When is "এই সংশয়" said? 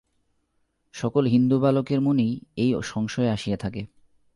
2.55-3.29